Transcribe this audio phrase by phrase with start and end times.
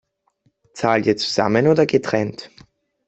[0.73, 2.49] Zahlt ihr zusammen oder getrennt?